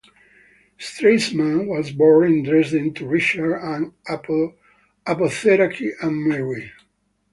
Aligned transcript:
Stresemann 0.79 1.67
was 1.67 1.91
born 1.91 2.33
in 2.33 2.41
Dresden 2.43 2.91
to 2.95 3.05
Richard, 3.05 3.57
an 3.57 3.93
apothecary 5.05 5.93
and 6.01 6.23
Marie. 6.27 6.71